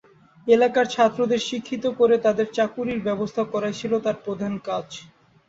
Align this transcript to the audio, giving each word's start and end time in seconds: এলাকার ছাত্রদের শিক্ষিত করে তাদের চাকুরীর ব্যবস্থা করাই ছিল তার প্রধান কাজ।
এলাকার 0.47 0.85
ছাত্রদের 0.87 1.41
শিক্ষিত 1.49 1.83
করে 1.99 2.15
তাদের 2.17 2.47
চাকুরীর 2.53 2.99
ব্যবস্থা 3.03 3.43
করাই 3.45 3.75
ছিল 3.79 3.93
তার 3.99 4.17
প্রধান 4.25 4.53
কাজ। 4.67 4.87